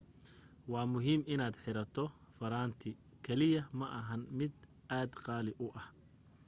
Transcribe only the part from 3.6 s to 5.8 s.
ma ahan mid aad qaali u